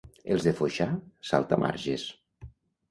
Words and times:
Els 0.35 0.47
de 0.47 0.53
Foixà, 0.61 0.87
saltamarges. 1.33 2.09